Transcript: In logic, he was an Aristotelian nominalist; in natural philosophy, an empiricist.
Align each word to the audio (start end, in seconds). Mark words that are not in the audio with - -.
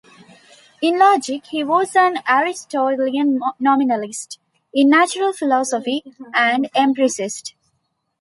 In 0.81 0.97
logic, 0.97 1.45
he 1.51 1.63
was 1.63 1.95
an 1.95 2.15
Aristotelian 2.27 3.39
nominalist; 3.59 4.39
in 4.73 4.89
natural 4.89 5.31
philosophy, 5.31 6.01
an 6.33 6.65
empiricist. 6.73 7.53